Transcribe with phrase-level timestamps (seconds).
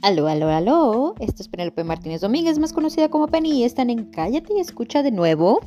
[0.00, 1.14] Aló, aló, aló.
[1.18, 5.02] Esto es Penelope Martínez Domínguez, más conocida como Penny, y están en Cállate y Escucha
[5.02, 5.60] de nuevo.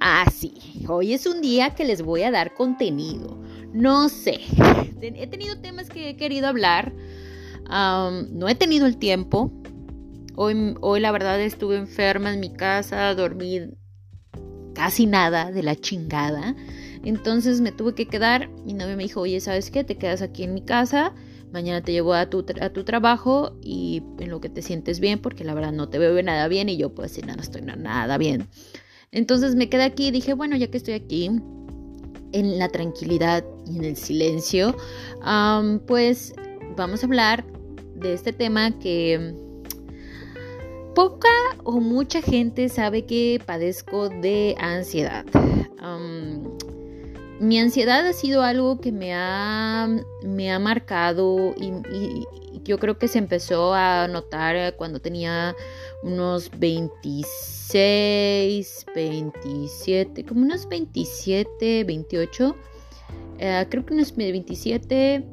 [0.00, 0.84] Ah, sí.
[0.88, 3.40] Hoy es un día que les voy a dar contenido.
[3.72, 4.40] No sé.
[5.00, 6.92] He tenido temas que he querido hablar.
[7.68, 9.52] no he tenido el tiempo.
[10.34, 13.60] Hoy, hoy la verdad estuve enferma en mi casa, dormí
[14.74, 16.56] casi nada de la chingada.
[17.04, 18.48] Entonces me tuve que quedar.
[18.64, 19.84] Mi novio me dijo, oye, ¿sabes qué?
[19.84, 21.14] Te quedas aquí en mi casa
[21.52, 25.20] mañana te llevo a tu, a tu trabajo y en lo que te sientes bien,
[25.20, 28.18] porque la verdad no te veo nada bien y yo pues no, no estoy nada
[28.18, 28.48] bien.
[29.12, 31.30] Entonces me quedé aquí y dije, bueno, ya que estoy aquí,
[32.32, 34.76] en la tranquilidad y en el silencio,
[35.86, 36.34] pues
[36.76, 37.44] vamos a hablar
[37.96, 39.34] de este tema que
[40.94, 41.28] poca
[41.64, 45.24] o mucha gente sabe que padezco de ansiedad.
[47.40, 49.88] Mi ansiedad ha sido algo que me ha,
[50.22, 51.72] me ha marcado y,
[52.64, 55.56] yo creo que se empezó a notar cuando tenía
[56.02, 62.56] unos 26, 27, como unos 27, 28.
[63.38, 65.24] Eh, creo que unos 27.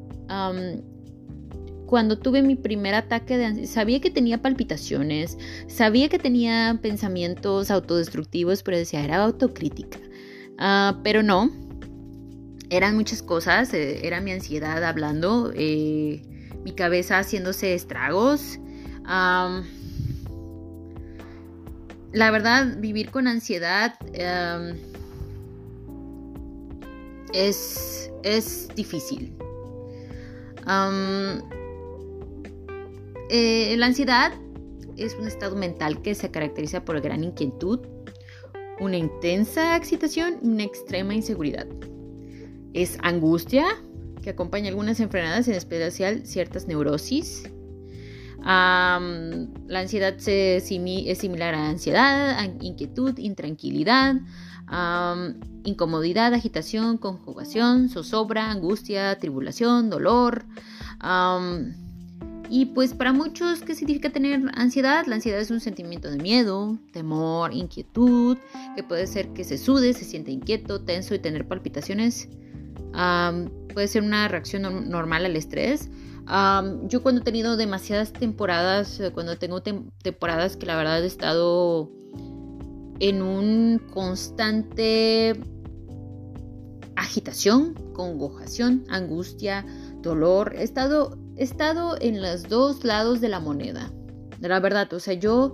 [1.88, 7.70] cuando tuve mi primer ataque de ansiedad, sabía que tenía palpitaciones, sabía que tenía pensamientos
[7.70, 10.00] autodestructivos, pero decía, era autocrítica.
[10.58, 11.67] Ah, pero no,
[12.70, 16.22] eran muchas cosas, eh, era mi ansiedad hablando, eh,
[16.64, 18.60] mi cabeza haciéndose estragos.
[22.14, 23.94] la verdad, vivir con ansiedad
[27.34, 29.34] es, es, difícil.
[33.30, 34.34] Eh, la ansiedad
[34.96, 37.80] es un estado mental que se caracteriza por gran inquietud,
[38.80, 41.68] una intensa excitación y una extrema inseguridad
[42.74, 43.66] es angustia,
[44.22, 47.44] que acompaña algunas enfermedades, en especial ciertas neurosis.
[48.44, 49.00] la
[49.70, 54.16] ansiedad es similar a ansiedad, inquietud, intranquilidad,
[55.64, 60.46] incomodidad, agitación, conjugación, zozobra, angustia, tribulación, dolor.
[62.50, 65.06] y pues para muchos, ¿qué significa tener ansiedad?
[65.06, 68.38] La ansiedad es un sentimiento de miedo, temor, inquietud,
[68.76, 72.30] que puede ser que se sude, se siente inquieto, tenso y tener palpitaciones
[73.74, 75.90] puede ser una reacción normal al estrés.
[76.26, 81.92] yo cuando he tenido demasiadas temporadas, eh, cuando tengo temporadas que la verdad he estado
[83.00, 85.40] en un constante
[86.96, 89.66] agitación, congojación, angustia,
[90.02, 93.92] dolor, he estado, he estado en los dos lados de la moneda.
[94.40, 95.54] De la verdad, o sea, yo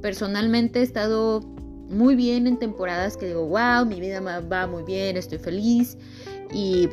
[0.00, 1.40] personalmente he estado
[1.88, 5.96] muy bien en temporadas que digo, wow, mi vida va muy bien, estoy feliz
[6.52, 6.88] y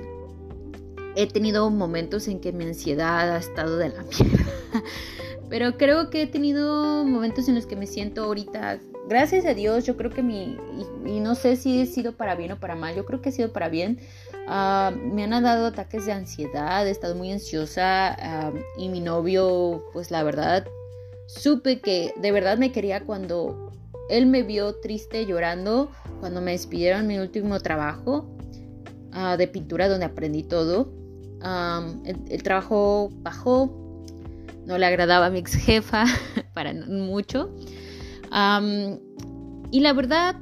[1.15, 4.45] he tenido momentos en que mi ansiedad ha estado de la mierda.
[5.49, 9.85] Pero creo que he tenido momentos en los que me siento ahorita, gracias a Dios,
[9.85, 10.57] yo creo que mi,
[11.05, 13.31] y, no sé si he sido para bien o para mal, yo creo que he
[13.33, 13.99] sido para bien.
[14.47, 19.83] Ah, me han dado ataques de ansiedad, he estado muy ansiosa ah, y mi novio,
[19.91, 20.65] pues la verdad,
[21.27, 23.73] supe que de verdad me quería cuando
[24.11, 25.89] él me vio triste llorando,
[26.19, 28.37] cuando me despidieron mi último trabajo
[29.13, 30.93] Ah, de pintura donde aprendí todo.
[32.29, 34.03] el, trabajo bajó,
[34.65, 36.05] no le agradaba a mi ex jefa
[36.53, 37.53] para mucho.
[39.71, 40.35] y la verdad,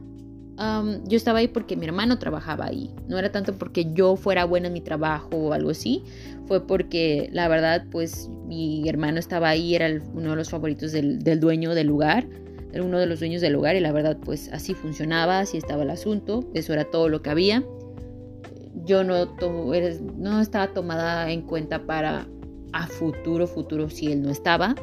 [1.06, 2.92] yo estaba ahí porque mi hermano trabajaba ahí.
[3.08, 6.04] No era tanto porque yo fuera buena en mi trabajo o algo así.
[6.46, 11.20] Fue porque la verdad, pues mi hermano estaba ahí, era uno de los favoritos del,
[11.24, 12.28] del dueño del lugar.
[12.72, 15.84] Era uno de los dueños del lugar y la verdad, pues así funcionaba, así estaba
[15.84, 16.50] el asunto.
[16.54, 17.64] Eso era todo lo que había
[18.86, 19.36] yo no,
[20.18, 22.28] no estaba tomada en cuenta para
[22.74, 24.76] a futuro, futuro si él no estaba.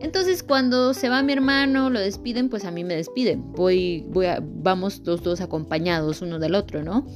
[0.00, 3.52] Entonces cuando se va mi hermano, lo despiden, pues a mí me despiden.
[3.52, 7.06] Voy, voy a, vamos los dos acompañados uno del otro, ¿no?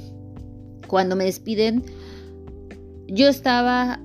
[0.87, 1.83] Cuando me despiden,
[3.07, 4.01] yo estaba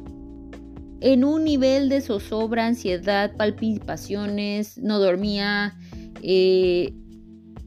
[1.00, 5.78] en un nivel de zozobra, ansiedad, palpitaciones, no dormía,
[6.24, 6.94] eh,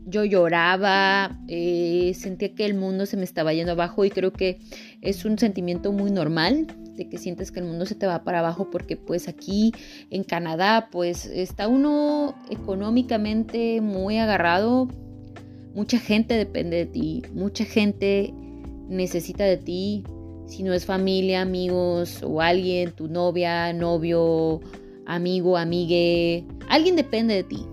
[0.06, 4.60] yo lloraba, eh, sentía que el mundo se me estaba yendo abajo y creo que
[5.02, 8.38] es un sentimiento muy normal de que sientes que el mundo se te va para
[8.38, 9.72] abajo porque pues aquí
[10.10, 14.88] en Canadá pues está uno económicamente muy agarrado,
[15.74, 18.32] mucha gente depende de ti, mucha gente
[18.88, 20.04] necesita de ti,
[20.46, 24.60] si no es familia, amigos o alguien, tu novia, novio,
[25.04, 27.66] amigo, amigue, alguien depende de ti.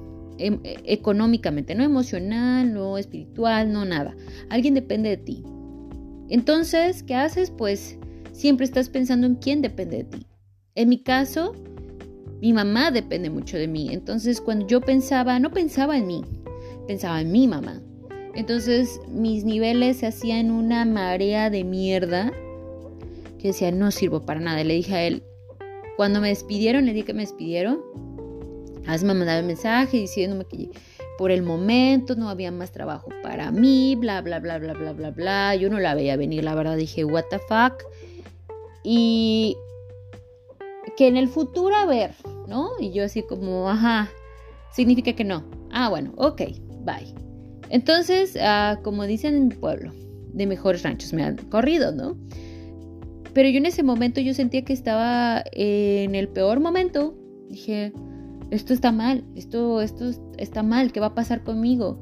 [0.45, 4.13] Em, e, económicamente, no emocional, no espiritual, no nada.
[4.50, 5.44] Alguien depende de ti.
[6.28, 7.50] Entonces, ¿qué haces?
[7.50, 7.98] Pues
[8.34, 10.28] siempre estás pensando en quién depende de ti.
[10.75, 11.54] En mi caso,
[12.44, 13.88] Mi mamá depende mucho de mí.
[13.94, 16.25] Entonces cuando yo pensaba, no pensaba en mí,
[16.88, 17.81] pensaba en mi mamá.
[18.36, 22.34] Entonces mis niveles se hacían una marea de mierda
[23.40, 24.62] que decía, no sirvo para nada.
[24.66, 25.24] Le dije a él,
[25.95, 27.80] cuando me despidieron, le dije que me despidieron,
[28.88, 30.69] hazme mandar un mensaje diciéndome que
[31.18, 35.12] por el momento no había más trabajo para mí, bla, bla, bla, bla, bla, bla,
[35.12, 35.56] bla.
[35.56, 37.83] Yo no la veía venir, la verdad, dije, what the fuck.
[38.83, 39.56] Y
[40.97, 42.13] que en el futuro a ver,
[42.47, 42.71] ¿no?
[42.80, 44.09] Y yo así como, ajá,
[44.71, 45.44] significa que no.
[45.71, 46.41] Ah, bueno, ok,
[46.81, 47.13] bye.
[47.69, 49.91] Entonces, ah, como dicen en mi pueblo,
[50.33, 52.18] de mejores ranchos me han corrido, ¿no?
[53.33, 57.15] Pero yo en ese momento yo sentía que estaba en el peor momento.
[57.50, 57.91] Dije,
[58.55, 61.97] esto está mal, esto, esto está mal, ¿qué va a pasar conmigo?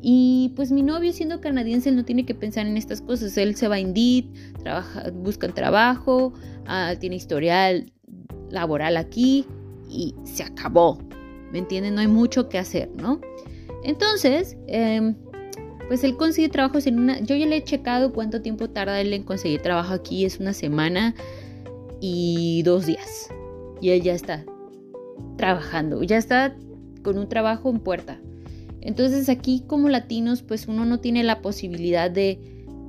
[0.00, 3.36] Y pues mi novio siendo canadiense, él no tiene que pensar en estas cosas.
[3.36, 4.26] Él se va a Indeed,
[4.62, 6.32] trabaja, busca trabajo,
[6.66, 7.92] ah, tiene historial
[8.50, 9.46] laboral aquí
[9.90, 10.98] y se acabó.
[11.52, 11.94] ¿Me entienden?
[11.94, 13.20] No hay mucho que hacer, ¿no?
[13.84, 15.14] Entonces, em,
[15.88, 17.20] pues él consigue trabajos en una...
[17.20, 20.24] Yo ya le he checado cuánto tiempo tarda él en conseguir trabajo aquí.
[20.24, 21.14] Es una semana
[22.00, 23.28] y dos días.
[23.80, 24.44] Y él ya está
[25.36, 26.54] trabajando, ya está
[27.02, 28.18] con un trabajo en puerta.
[28.80, 32.38] Entonces aquí como latinos pues uno no tiene la posibilidad de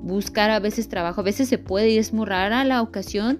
[0.03, 1.21] buscar a veces trabajo.
[1.21, 3.39] A veces se puede y es muy rara la ocasión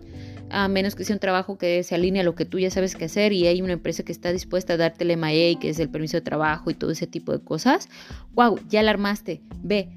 [0.50, 2.96] a menos que sea un trabajo que se alinee a lo que tú ya sabes
[2.96, 5.80] que hacer y hay una empresa que está dispuesta a darte el MIA, que es
[5.80, 7.90] el permiso de trabajo y todo ese tipo de cosas,
[8.34, 9.90] wow, ya la armaste, ve,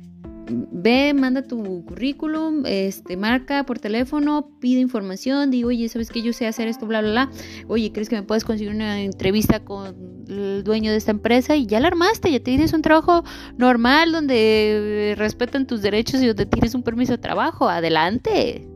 [0.50, 6.32] ve, manda tu currículum, este, marca por teléfono, pide información, digo, oye, ¿sabes que yo
[6.32, 7.31] sé hacer esto, bla, bla, bla?
[7.69, 9.94] Oye, ¿crees que me puedes conseguir una entrevista con
[10.29, 11.56] el dueño de esta empresa?
[11.56, 13.25] Y ya la armaste, ya tienes un trabajo
[13.58, 18.67] normal donde respetan tus derechos y donde tienes un permiso de trabajo, adelante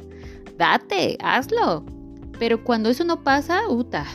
[0.58, 1.84] date, hazlo.
[2.38, 4.06] Pero cuando eso no pasa, uta,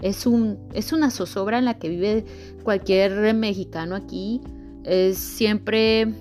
[0.00, 2.24] es, un, es una zozobra en la que vive
[2.62, 4.40] cualquier mexicano aquí.
[4.84, 6.14] Es siempre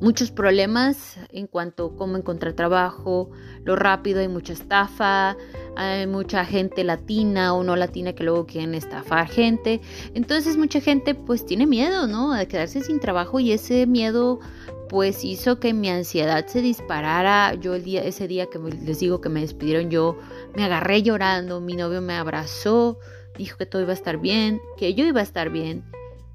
[0.00, 3.30] muchos problemas en cuanto a cómo encontrar trabajo,
[3.64, 5.36] lo rápido, hay mucha estafa,
[5.76, 9.80] hay mucha gente latina o no latina que luego quieren estafar gente.
[10.14, 12.32] Entonces mucha gente pues tiene miedo, ¿no?
[12.32, 14.40] De quedarse sin trabajo y ese miedo
[14.88, 17.54] pues hizo que mi ansiedad se disparara.
[17.54, 20.18] Yo el día, ese día que les digo que me despidieron, yo
[20.56, 22.98] me agarré llorando, mi novio me abrazó,
[23.36, 25.84] dijo que todo iba a estar bien, que yo iba a estar bien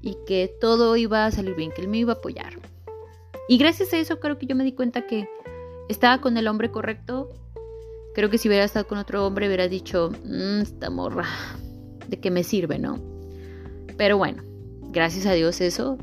[0.00, 2.75] y que todo iba a salir bien, que él me iba a apoyar.
[3.48, 5.28] Y gracias a eso creo que yo me di cuenta que
[5.88, 7.30] estaba con el hombre correcto.
[8.14, 11.26] Creo que si hubiera estado con otro hombre hubiera dicho, mmm, esta morra,
[12.08, 12.98] ¿de qué me sirve, no?
[13.96, 14.42] Pero bueno,
[14.90, 15.98] gracias a Dios eso.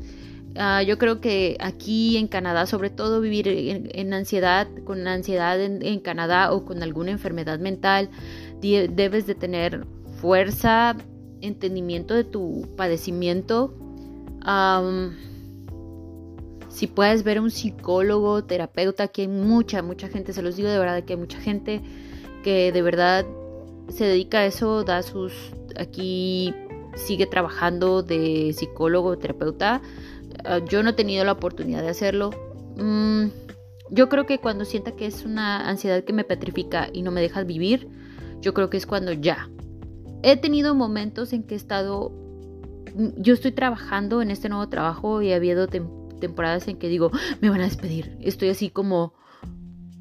[0.56, 6.00] Ah, yo creo que aquí en Canadá, sobre todo vivir en, ansiedad, con ansiedad en,
[6.00, 8.08] Canadá o con alguna enfermedad mental,
[8.60, 9.84] debes de tener
[10.20, 10.96] fuerza,
[11.40, 13.74] entendimiento de tu padecimiento.
[16.74, 20.68] Si puedes ver a un psicólogo, terapeuta, aquí hay mucha, mucha gente, se los digo
[20.68, 21.80] de verdad que hay mucha gente
[22.42, 23.24] que de verdad
[23.88, 25.32] se dedica a eso, da sus,
[25.76, 26.54] aquí
[26.96, 29.80] sigue trabajando de psicólogo, terapeuta
[30.44, 32.30] Ah, yo no he tenido la oportunidad de hacerlo.
[32.76, 33.26] Mm,
[33.90, 37.20] yo creo que cuando sienta que es una ansiedad que me petrifica y no me
[37.20, 37.88] deja vivir,
[38.40, 39.48] yo creo que es cuando ya.
[40.22, 42.10] He tenido momentos en que he estado,
[42.94, 45.68] mm, yo estoy trabajando en este nuevo trabajo y ha habido
[46.26, 48.16] temporadas en que digo, me van a despedir.
[48.20, 49.14] Estoy así como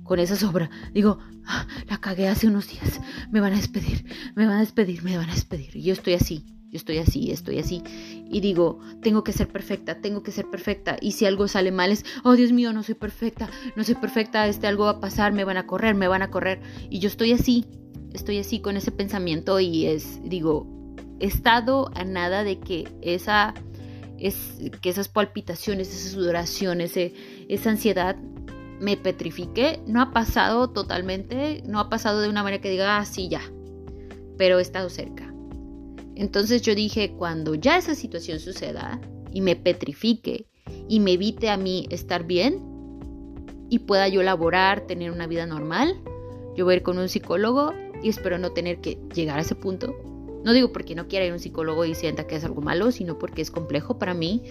[0.03, 0.69] con esa sobra.
[0.93, 2.99] Digo, ah, la cagué hace unos días.
[3.31, 5.75] Me van a despedir, me van a despedir, me van a despedir.
[5.75, 7.83] Y yo estoy así yo estoy así, estoy así.
[8.31, 10.97] Y digo, tengo que ser perfecta, tengo que ser perfecta.
[10.99, 14.47] Y si algo sale mal es, oh Dios mío, no soy perfecta, no soy perfecta,
[14.47, 16.61] este algo va a pasar, me van a correr, me van a correr.
[16.89, 17.67] Y yo estoy así,
[18.11, 20.65] estoy así con ese pensamiento y es, digo,
[21.19, 23.53] he estado a nada de que esa,
[24.23, 27.13] es, que esas palpitaciones, esa sudoración, ese,
[27.49, 28.15] esa ansiedad
[28.79, 29.81] me petrifique.
[29.85, 33.41] No ha pasado totalmente, no ha pasado de una manera que diga, ah, ya.
[34.37, 35.33] Pero he estado cerca.
[36.15, 39.01] Entonces yo dije, cuando ya esa situación suceda
[39.31, 40.47] y me petrifique
[40.87, 42.61] y me evite a mí estar bien
[43.69, 45.99] y pueda yo laborar, tener una vida normal,
[46.55, 49.55] yo voy a ir con un psicólogo y espero no tener que llegar a ese
[49.55, 49.95] punto.
[50.43, 52.91] No digo porque no quiera ir a un psicólogo y sienta que es algo malo,
[52.91, 54.43] sino porque es complejo para mí.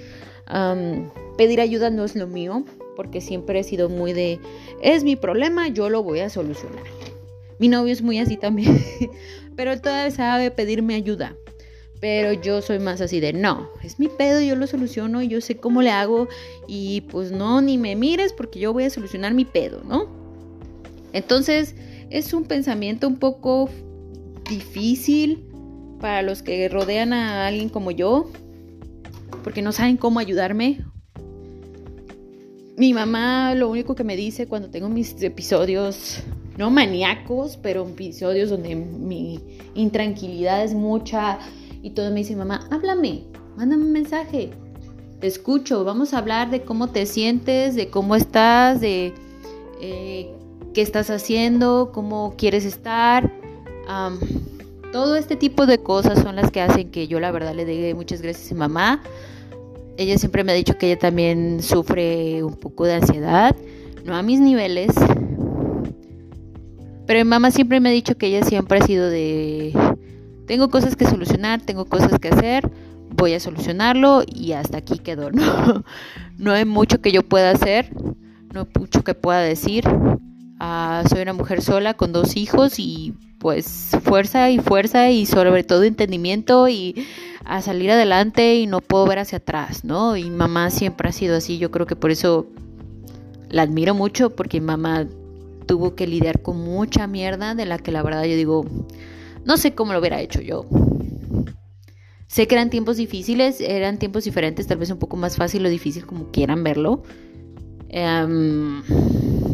[1.36, 2.64] pedir ayuda no es lo mío,
[2.96, 4.40] porque siempre he sido muy de,
[4.82, 6.84] es mi problema, yo lo voy a solucionar.
[7.58, 8.82] Mi novio es muy así también,
[9.56, 11.36] pero él todavía sabe pedirme ayuda.
[12.00, 15.58] Pero yo soy más así de, no, es mi pedo, yo lo soluciono, yo sé
[15.58, 16.26] cómo le hago
[16.66, 20.08] y pues no, ni me mires porque yo voy a solucionar mi pedo, ¿no?
[21.12, 21.76] Entonces
[22.10, 23.70] es un pensamiento un poco
[24.50, 25.51] difícil
[26.02, 28.28] para los que rodean a alguien como yo,
[29.44, 30.84] porque no saben cómo ayudarme.
[32.76, 36.18] Mi mamá lo único que me dice cuando tengo mis episodios,
[36.58, 39.38] no maníacos, pero episodios donde mi
[39.74, 41.38] intranquilidad es mucha
[41.82, 43.22] y todo me dice, mamá, háblame,
[43.56, 44.50] mándame un mensaje,
[45.20, 49.14] te escucho, vamos a hablar de cómo te sientes, de cómo estás, de
[49.80, 50.28] eh,
[50.74, 53.32] qué estás haciendo, cómo quieres estar.
[54.92, 57.94] Todo este tipo de cosas son las que hacen que yo la verdad le dé
[57.94, 59.02] muchas gracias a mamá.
[59.96, 63.56] Ella siempre me ha dicho que ella también sufre un poco de ansiedad,
[64.04, 64.92] no a mis niveles.
[67.06, 69.72] Pero mi mamá siempre me ha dicho que ella siempre ha sido de,
[70.46, 72.70] tengo cosas que solucionar, tengo cosas que hacer,
[73.16, 75.30] voy a solucionarlo y hasta aquí quedó.
[75.32, 75.84] No,
[76.38, 77.90] no hay mucho que yo pueda hacer,
[78.52, 79.84] no hay mucho que pueda decir.
[80.64, 85.64] Ah, soy una mujer sola con dos hijos y pues fuerza y fuerza y sobre
[85.64, 87.04] todo entendimiento y
[87.44, 90.16] a salir adelante y no puedo ver hacia atrás, ¿no?
[90.16, 92.46] Y mamá siempre ha sido así, yo creo que por eso
[93.48, 95.08] la admiro mucho porque mamá
[95.66, 98.64] tuvo que lidiar con mucha mierda de la que la verdad yo digo,
[99.44, 100.64] no sé cómo lo hubiera hecho yo.
[102.28, 105.68] Sé que eran tiempos difíciles, eran tiempos diferentes, tal vez un poco más fácil o
[105.68, 107.02] difícil como quieran verlo.
[107.88, 108.80] Em,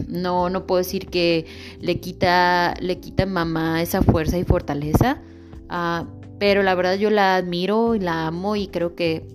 [0.09, 1.47] no, no puedo decir que
[1.81, 5.21] le quita, le quita a mamá esa fuerza y fortaleza,
[5.69, 6.07] ah,
[6.39, 9.27] pero la verdad yo la admiro y la amo y creo que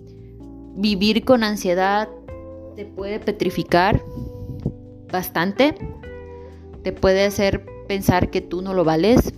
[0.76, 2.08] vivir con ansiedad
[2.76, 4.02] te puede petrificar
[5.10, 5.74] bastante,
[6.82, 9.32] te puede hacer pensar que tú no lo vales,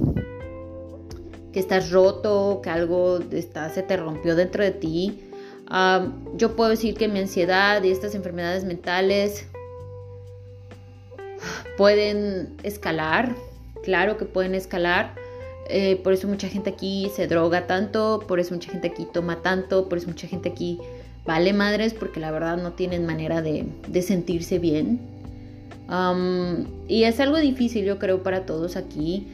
[1.52, 5.20] que estás roto, que algo está, se te rompió dentro de ti.
[5.68, 9.48] Ah, yo puedo decir que mi ansiedad y estas enfermedades mentales
[11.76, 13.34] pueden escalar,
[13.82, 15.14] claro que pueden escalar.
[15.68, 19.42] Eh, por eso mucha gente aquí se droga tanto, por eso mucha gente aquí toma
[19.42, 20.78] tanto, por eso mucha gente aquí
[21.24, 23.66] vale madres porque la verdad no tienen manera de,
[24.02, 25.00] sentirse bien.
[26.88, 29.26] y es algo difícil yo creo para todos aquí.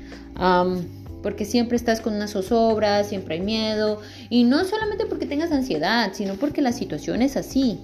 [1.23, 4.01] porque siempre estás con una zozobra, siempre hay miedo.
[4.31, 7.79] Y no solamente porque tengas ansiedad, sino porque la situación es así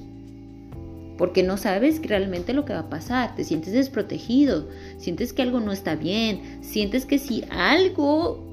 [1.18, 5.60] porque no sabes realmente lo que va a pasar, te sientes desprotegido, sientes que algo
[5.60, 8.48] no está bien, sientes que si algo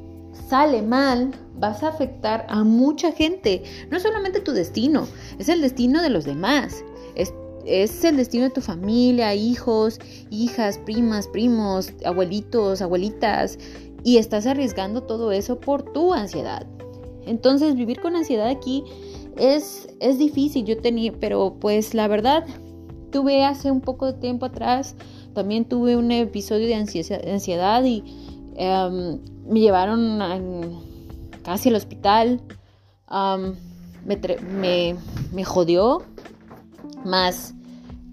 [0.49, 5.07] sale mal, vas a afectar a mucha gente, no solamente tu destino,
[5.39, 6.83] es el destino de los demás.
[7.15, 7.33] Es,
[7.65, 13.57] es el destino de tu familia, hijos, hijas, primas, primos, abuelitos, abuelitas,
[14.03, 16.67] y estás arriesgando todo eso por tu ansiedad.
[17.25, 18.83] Entonces, vivir con ansiedad aquí
[19.37, 22.45] es, es difícil, yo tenía, pero pues la verdad,
[23.11, 24.95] tuve hace un poco de tiempo atrás,
[25.33, 28.03] también tuve un episodio de ansiedad y
[28.55, 30.19] em, me llevaron
[31.43, 32.41] casi al hospital,
[34.05, 34.95] me,
[35.33, 36.03] me, jodió,
[37.05, 37.53] más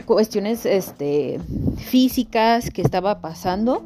[0.04, 1.40] cuestiones este,
[1.78, 3.82] físicas que estaba pasando,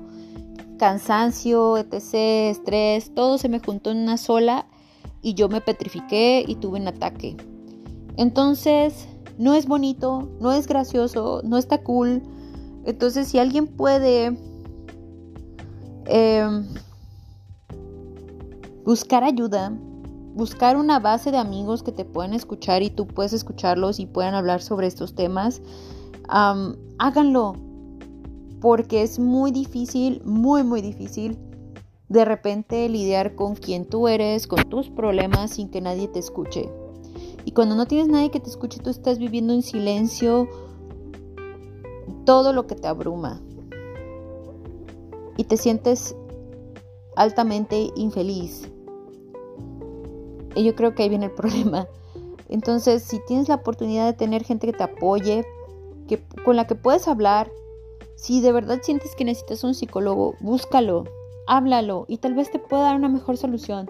[0.78, 2.14] cansancio, etc.,
[2.50, 4.66] estrés, todo se me juntó en una sola
[5.22, 7.36] y yo me petrifiqué y tuve un ataque.
[8.16, 9.08] Entonces,
[9.38, 12.22] no es bonito, no es gracioso, no está cool.
[12.84, 14.38] Entonces, si alguien puede
[16.06, 16.66] em,
[18.84, 19.72] buscar ayuda,
[20.34, 24.34] buscar una base de amigos que te puedan escuchar y tú puedes escucharlos y puedan
[24.34, 25.60] hablar sobre estos temas,
[26.28, 27.54] háganlo.
[28.60, 31.38] Porque es muy difícil, muy, muy difícil
[32.08, 36.70] de repente lidiar con quien tú eres, con tus problemas sin que nadie te escuche.
[37.44, 40.48] Y cuando no tienes nadie que te escuche, tú estás viviendo en silencio
[42.24, 43.40] todo lo que te abruma.
[45.36, 46.16] Y te sientes
[47.16, 48.68] altamente infeliz.
[50.54, 51.88] Y yo creo que ahí viene el problema.
[52.48, 55.44] Entonces, si tienes la oportunidad de tener gente que te apoye,
[56.06, 57.50] que, con la que puedes hablar,
[58.14, 61.04] si de verdad sientes que necesitas un psicólogo, búscalo
[61.46, 63.88] háblalo y tal vez te pueda dar una mejor solución.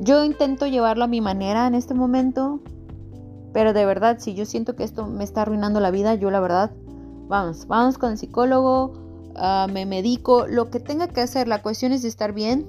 [0.00, 2.60] Yo intento llevarlo a mi manera en este momento,
[3.52, 6.40] pero de verdad, si yo siento que esto me está arruinando la vida, yo la
[6.40, 6.70] verdad,
[7.28, 8.92] vamos, vamos con el psicólogo,
[9.36, 12.66] ah, me medico, lo que tenga que hacer, la cuestión es estar bien,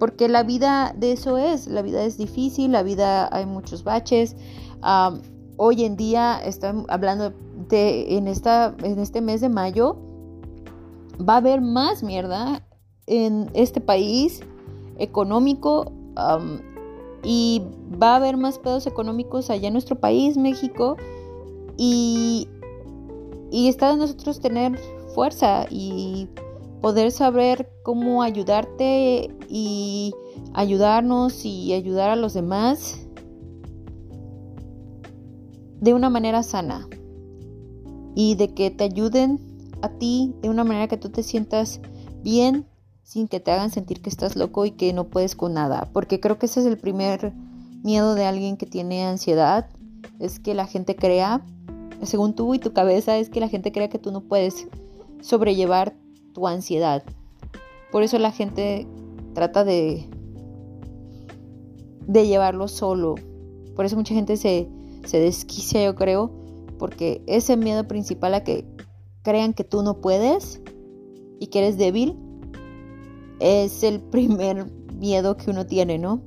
[0.00, 4.34] porque la vida de eso es, la vida es difícil, la vida hay muchos baches.
[4.82, 5.16] Ah,
[5.56, 7.32] hoy en día, estoy hablando
[7.68, 9.96] de en, esta, en este mes de mayo,
[11.20, 12.66] va a haber más mierda
[13.06, 14.40] en este país
[14.98, 15.92] económico
[17.22, 17.62] y
[18.00, 20.96] va a haber más pedos económicos allá en nuestro país, México,
[21.76, 22.48] y,
[23.50, 24.78] y está de nosotros tener
[25.14, 26.28] fuerza y
[26.80, 30.12] poder saber cómo ayudarte y
[30.52, 33.00] ayudarnos y ayudar a los demás
[35.80, 36.88] de una manera sana
[38.14, 39.53] y de que te ayuden
[39.84, 41.80] a ti de una manera que tú te sientas
[42.22, 42.66] bien
[43.02, 46.20] sin que te hagan sentir que estás loco y que no puedes con nada, porque
[46.20, 47.32] creo que ese es el primer
[47.82, 49.68] miedo de alguien que tiene ansiedad,
[50.18, 51.44] es que la gente crea,
[52.02, 54.66] según tú y tu cabeza, es que la gente crea que tú no puedes
[55.20, 55.94] sobrellevar
[56.32, 57.04] tu ansiedad.
[57.92, 58.86] Por eso la gente
[59.34, 60.08] trata de
[62.06, 63.14] de llevarlo solo.
[63.74, 64.68] Por eso mucha gente se,
[65.04, 66.30] se desquicia, yo creo,
[66.78, 68.64] porque ese miedo principal a que
[69.24, 70.60] crean que tú no puedes
[71.40, 72.16] y que eres débil
[73.40, 76.22] es el primer miedo que uno tiene, ¿no?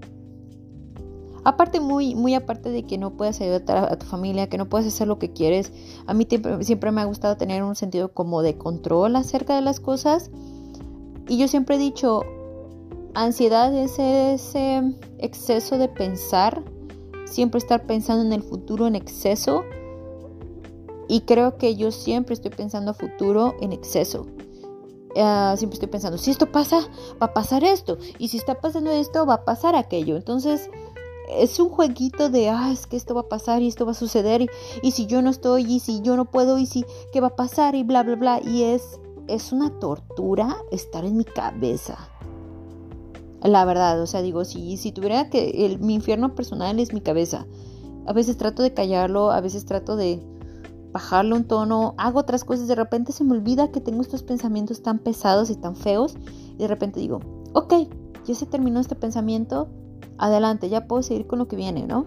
[1.45, 4.87] Aparte, muy, muy aparte de que no puedes ayudar a tu familia, que no puedes
[4.87, 5.71] hacer lo que quieres,
[6.05, 6.27] a mí
[6.59, 10.29] siempre me ha gustado tener un sentido como de control acerca de las cosas.
[11.29, 12.23] Y yo siempre he dicho,
[13.13, 16.63] ansiedad es ese exceso de pensar,
[17.23, 19.63] siempre estar pensando en el futuro en exceso.
[21.07, 24.27] Y creo que yo siempre estoy pensando a futuro en exceso.
[25.15, 26.81] Ah, siempre estoy pensando, si esto pasa,
[27.21, 27.97] va a pasar esto.
[28.19, 30.15] Y si está pasando esto, va a pasar aquello.
[30.15, 30.69] Entonces,
[31.29, 33.95] es un jueguito de, ah, es que esto va a pasar y esto va a
[33.95, 34.41] suceder.
[34.41, 34.49] Y,
[34.81, 37.35] y si yo no estoy, y si yo no puedo, y si, ¿qué va a
[37.35, 37.75] pasar?
[37.75, 38.41] Y bla, bla, bla.
[38.43, 41.97] Y es, es una tortura estar en mi cabeza.
[43.43, 47.01] La verdad, o sea, digo, si, si tuviera que, el, mi infierno personal es mi
[47.01, 47.45] cabeza.
[48.05, 50.21] A veces trato de callarlo, a veces trato de
[50.97, 54.81] bajarle un tono, hago otras cosas, de repente se me olvida que tengo estos pensamientos
[54.81, 56.15] tan pesados y tan feos,
[56.53, 57.19] y de repente digo,
[57.53, 57.73] ok,
[58.25, 59.67] ya se terminó este pensamiento,
[60.17, 62.05] adelante, ya puedo seguir con lo que viene, ¿no?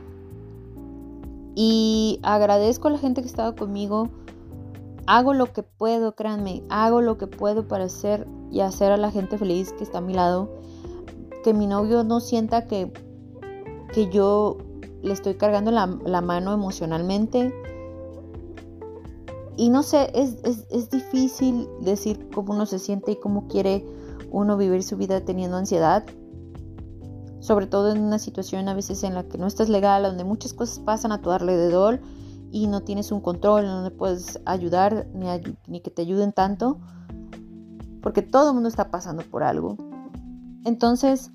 [1.55, 4.09] Y agradezco a la gente que estaba conmigo,
[5.07, 9.11] hago lo que puedo, créanme, hago lo que puedo para hacer y hacer a la
[9.11, 10.49] gente feliz que está a mi lado
[11.43, 12.93] que mi novio no sienta que,
[13.93, 14.59] que yo
[15.03, 17.53] le estoy cargando la, mano emocionalmente.
[19.61, 20.39] Y no sé, es,
[20.71, 23.85] es, difícil decir cómo uno se siente y cómo quiere
[24.31, 26.03] uno vivir su vida teniendo ansiedad.
[27.41, 30.55] Sobre todo en una situación a veces en la que no estás legal, donde muchas
[30.55, 32.01] cosas pasan a tu alrededor
[32.51, 35.27] y no tienes un control, no puedes ayudar ni,
[35.67, 36.79] ni que te ayuden tanto.
[38.01, 39.77] Porque todo el mundo está pasando por algo.
[40.65, 41.33] Entonces,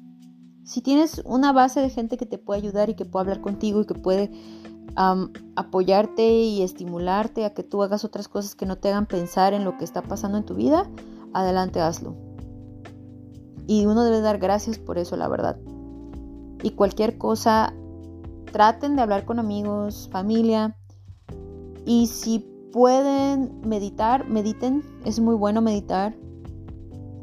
[0.64, 3.82] si tienes una base de gente que te puede ayudar y que puede hablar contigo
[3.82, 4.32] y que puede
[4.96, 9.66] apoyarte y estimularte a que tú hagas otras cosas que no te hagan pensar en
[9.66, 10.90] lo que está pasando en tu vida,
[11.34, 12.16] adelante hazlo.
[13.68, 15.58] Y uno debe dar gracias por eso, la verdad.
[16.64, 17.74] Y cualquier cosa,
[18.52, 20.78] traten de hablar con amigos, familia.
[21.86, 22.40] Y si
[22.72, 24.84] pueden meditar, mediten.
[25.04, 26.16] Es muy bueno meditar.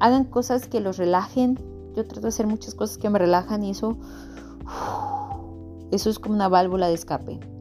[0.01, 1.59] Hagan cosas que los relajen,
[1.95, 3.97] yo trato de hacer muchas cosas que me relajan y eso,
[5.93, 7.52] eso es como una válvula de escape.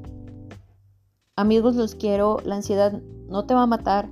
[1.37, 2.39] Amigos, los quiero.
[2.43, 4.09] La ansiedad no te va a matar,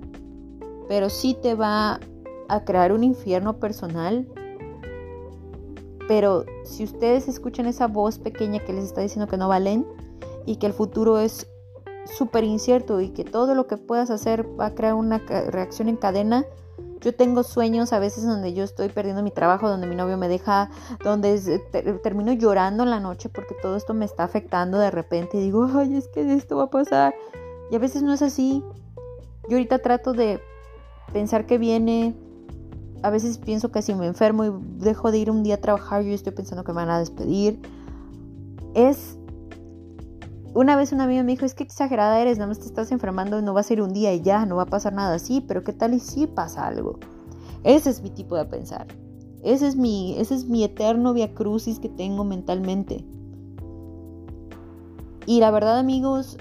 [0.88, 2.00] pero sí te va
[2.48, 4.28] a crear un infierno personal.
[6.08, 9.86] Pero si ustedes escuchan esa voz pequeña que les está diciendo que no valen
[10.46, 11.48] y que el futuro es
[12.06, 15.98] súper incierto y que todo lo que puedas hacer va a crear una reacción en
[15.98, 16.46] cadena,
[17.02, 20.28] yo tengo sueños a veces donde yo estoy perdiendo mi trabajo, donde mi novio me
[20.28, 20.70] deja,
[21.04, 21.40] donde
[22.04, 25.70] termino llorando en la noche porque todo esto me está afectando de repente y digo,
[25.74, 27.16] ay, es que esto va a pasar.
[27.72, 28.64] Y a veces no es así.
[29.48, 30.42] Yo ahorita trato de
[31.14, 32.16] pensar que viene.
[33.02, 34.52] A veces pienso que si me enfermo y
[34.84, 37.62] dejo de ir un día a trabajar, yo estoy pensando que me van a despedir.
[38.74, 39.19] Es
[40.54, 43.42] una vez una amiga me dijo, es que exagerada eres, nada más te estás enfermando,
[43.42, 45.64] no va a ser un día y ya, no va a pasar nada así, pero
[45.64, 47.00] ¿qué tal y si pasa algo?
[47.64, 48.88] Ese es mi tipo de pensar.
[49.44, 53.06] Ese es mi, ese es mi eterno via crucis que tengo mentalmente.
[55.26, 56.38] Y la verdad, amigos,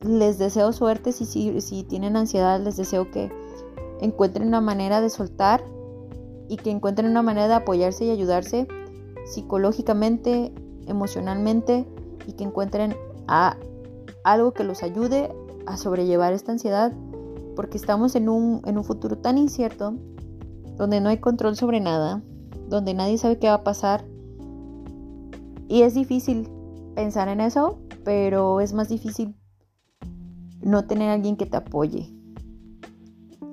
[0.00, 3.30] les deseo suerte si tienen ansiedad, les deseo que
[4.00, 5.64] encuentren una manera de soltar
[6.48, 8.66] y que encuentren una manera de apoyarse y ayudarse
[9.26, 10.52] psicológicamente,
[10.86, 11.86] emocionalmente
[12.26, 12.96] y que encuentren
[13.28, 13.56] a
[14.24, 15.32] algo que los ayude
[15.66, 16.92] a sobrellevar esta ansiedad,
[17.54, 19.94] porque estamos en un, en un futuro tan incierto,
[20.76, 22.22] donde no hay control sobre nada,
[22.68, 24.04] donde nadie sabe qué va a pasar.
[25.68, 26.48] Y es difícil
[26.94, 29.36] pensar en eso, pero es más difícil
[30.62, 32.12] no tener alguien que te apoye.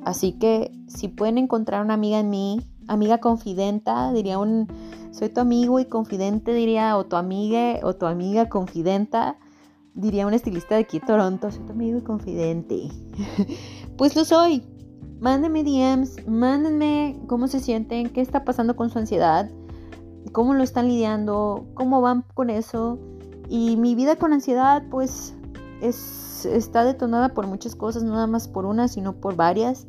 [0.04, 4.68] Así que si pueden encontrar una amiga en mí, amiga confidenta, diría un,
[5.12, 9.38] soy tu amigo y confidente, diría, o tu amiga, o tu amiga confidenta,
[9.96, 12.90] diría un estilista de aquí Toronto, soy tu amigo y confidente.
[13.98, 14.64] pues lo soy.
[15.20, 19.50] Mándenme DMs, mándenme cómo se sienten, qué está pasando con su ansiedad,
[20.34, 23.00] cómo lo están lidiando, cómo van con eso.
[23.48, 25.34] Y mi vida con ansiedad, pues,
[25.82, 29.88] es, está detonada por muchas cosas, no nada más por una, sino por varias.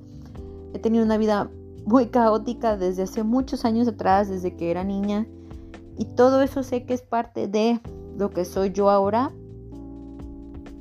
[0.72, 1.50] He tenido una vida
[1.84, 5.26] muy caótica desde hace muchos años atrás, desde que era niña.
[5.98, 7.80] Y todo eso sé que es parte de
[8.16, 9.32] lo que soy yo ahora.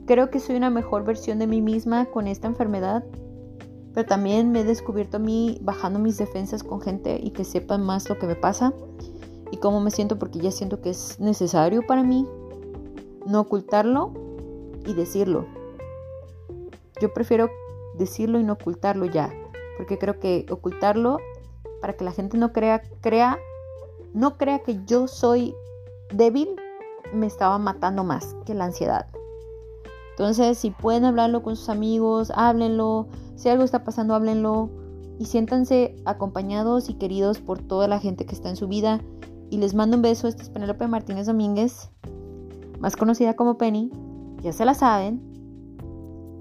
[0.06, 3.04] Creo que soy una mejor versión de mí misma con esta enfermedad.
[3.94, 7.82] Pero también me he descubierto a mí bajando mis defensas con gente y que sepan
[7.82, 8.74] más lo que me pasa
[9.52, 12.28] y cómo me siento porque ya siento que es necesario para mí
[13.26, 14.14] no ocultarlo
[14.86, 15.46] y decirlo.
[17.02, 17.50] Yo prefiero
[17.98, 19.34] decirlo y no ocultarlo ya,
[19.78, 21.18] porque creo que ocultarlo
[21.82, 23.38] para que la gente no crea, crea,
[24.14, 25.56] no crea que yo soy
[26.14, 26.50] débil,
[27.14, 29.08] me estaba matando más que la ansiedad.
[30.18, 33.10] Entonces, si pueden hablarlo con sus amigos, háblenlo.
[33.36, 34.70] Si algo está pasando, háblenlo.
[35.20, 39.02] Y siéntanse acompañados y queridos por toda la gente que está en su vida.
[39.50, 40.30] Y les mando un beso.
[40.30, 41.90] Esta es Penélope Martínez Domínguez,
[42.80, 43.92] más conocida como Penny.
[44.42, 45.22] Ya se la saben.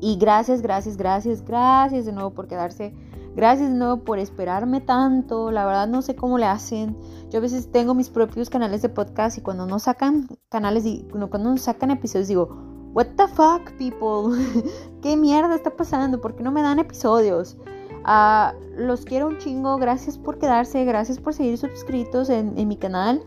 [0.00, 2.94] Y gracias, gracias, gracias, gracias de nuevo por quedarse.
[3.34, 5.50] Gracias de nuevo por esperarme tanto.
[5.50, 6.96] La verdad no sé cómo le hacen.
[7.30, 11.38] Yo a veces tengo mis propios canales de podcast y cuando no sacan canales cuando
[11.38, 14.38] no sacan episodios digo, What the fuck, people?
[15.02, 16.20] ¿Qué mierda está pasando?
[16.20, 17.57] ¿Por qué no me dan episodios?
[18.04, 19.78] Ah, los quiero un chingo.
[19.78, 20.85] Gracias por quedarse.
[20.85, 23.20] Gracias por seguir suscritos en, mi canal.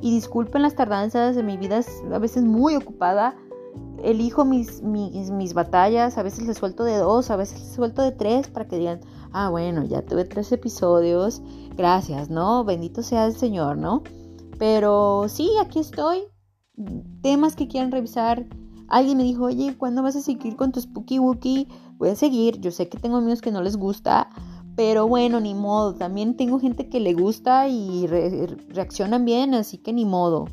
[0.00, 1.36] Y disculpen las tardanzas.
[1.42, 3.34] Mi vida es a veces muy ocupada.
[4.04, 6.16] Elijo mis, mis, mis batallas.
[6.16, 7.32] A veces les suelto de dos.
[7.32, 8.46] A veces les suelto de tres.
[8.46, 9.00] Para que digan,
[9.32, 11.42] ah, bueno, ya tuve tres episodios.
[11.76, 12.62] Gracias, ¿no?
[12.62, 14.04] Bendito sea el Señor, ¿no?
[14.60, 16.22] Pero sí, aquí estoy.
[17.20, 18.46] Temas que quieran revisar
[18.88, 21.68] Alguien me dijo, oye, ¿cuándo vas a seguir con tu Spooky Wookie?
[21.98, 22.60] Voy a seguir.
[22.60, 24.30] Yo sé que tengo amigos que no les gusta,
[24.76, 25.94] pero bueno, ni modo.
[25.94, 30.46] También tengo gente que le gusta y reaccionan bien, así que ni modo.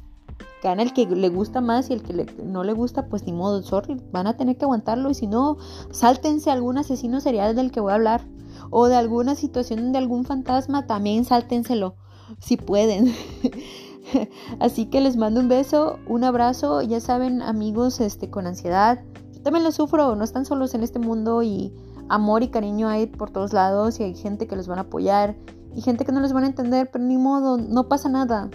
[0.61, 3.61] Gana el que le gusta más y el que no le gusta, pues ni modo,
[3.61, 5.09] sorry, van a tener que aguantarlo.
[5.11, 5.57] Y si no,
[5.91, 8.27] sáltense algún asesino serial del que voy a hablar.
[8.69, 11.95] O de alguna situación de algún fantasma, también sáltenselo,
[12.39, 13.13] si pueden.
[14.59, 16.81] Así que les mando un beso, un abrazo.
[16.81, 18.99] Ya saben, amigos, este, con ansiedad.
[19.33, 21.73] Yo también lo sufro, no están solos en este mundo y
[22.09, 25.35] amor y cariño hay por todos lados y hay gente que los van a apoyar
[25.75, 28.49] y gente que no les van a entender, pero ni modo, no pasa nada.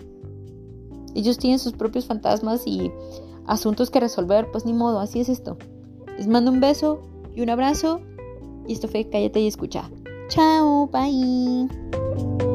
[1.15, 2.91] Ellos tienen sus propios fantasmas y
[3.47, 5.59] asuntos que resolver, pues ni modo, así es esto.
[6.17, 7.03] Les mando un beso
[7.35, 8.01] y un abrazo
[8.67, 9.91] y esto fue Cállate y escucha.
[10.29, 12.50] Chao, bye.